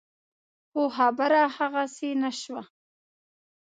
[0.69, 2.63] خو خبره هغسې نه شوه.